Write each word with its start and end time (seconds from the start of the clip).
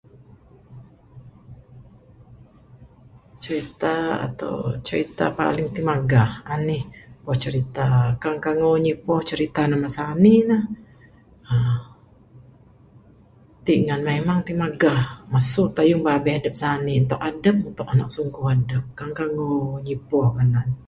Crita 3.43 3.95
ato 4.27 4.49
crita 4.87 5.25
paling 5.39 5.67
timagah, 5.75 6.29
anih 6.55 6.83
boh 7.25 7.37
crita. 7.43 7.87
Kang 8.23 8.37
kang 8.45 8.57
ngu 8.59 8.71
ngipoh 8.83 9.21
crita 9.29 9.61
ne 9.67 9.87
sanik 9.97 10.41
ne. 10.49 10.57
uhh 11.53 11.79
Tik 13.65 13.79
nan 13.87 14.01
memang 14.09 14.39
timagah 14.47 15.01
masu 15.33 15.63
tayung 15.75 16.03
babeh 16.07 16.33
adup 16.35 16.55
sani' 16.61 16.97
ne 17.01 17.07
tok 17.11 17.21
adup 17.29 17.57
tok 17.77 17.87
anak 17.93 18.09
sungkuh 18.15 18.45
adup. 18.53 18.83
Kang 18.99 19.11
kang 19.17 19.31
ngu 19.37 19.53
ngipoh 19.85 20.27
ganan 20.37 20.65
ne. 20.69 20.75